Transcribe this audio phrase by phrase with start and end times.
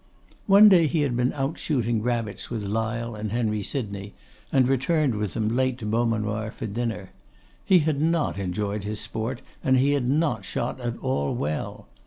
[0.47, 4.15] One day he had been out shooting rabbits with Lyle and Henry Sydney,
[4.51, 7.11] and returned with them late to Beaumanoir to dinner.
[7.63, 11.87] He had not enjoyed his sport, and he had not shot at all well.